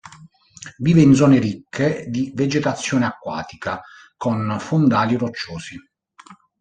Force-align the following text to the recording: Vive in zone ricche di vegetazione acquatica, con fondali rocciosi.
Vive 0.79 0.99
in 1.03 1.13
zone 1.13 1.37
ricche 1.37 2.07
di 2.09 2.31
vegetazione 2.33 3.05
acquatica, 3.05 3.83
con 4.17 4.57
fondali 4.59 5.15
rocciosi. 5.15 5.77